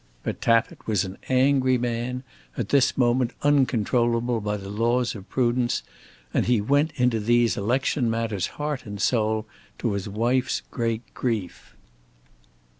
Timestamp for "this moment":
2.69-3.33